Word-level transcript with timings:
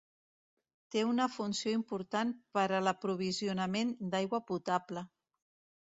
Té 0.95 1.03
una 1.09 1.27
funció 1.33 1.75
important 1.81 2.33
per 2.59 2.65
a 2.79 2.83
l'aprovisionament 2.89 3.97
d'aigua 4.13 4.45
potable. 4.53 5.11